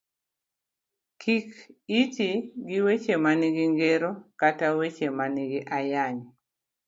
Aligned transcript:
Kik 1.21 1.47
iti 2.01 2.29
gi 2.67 2.79
weche 2.85 3.13
manigi 3.23 3.65
ngero 3.75 4.11
kata 4.39 4.67
weche 4.79 5.07
manigi 5.17 5.59
ayany. 5.77 6.17